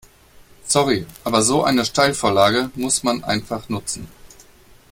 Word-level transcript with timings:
Sorry, 0.65 1.05
aber 1.23 1.43
so 1.43 1.63
eine 1.63 1.85
Steilvorlage 1.85 2.71
muss 2.73 3.03
man 3.03 3.23
einfach 3.23 3.69
nutzen. 3.69 4.07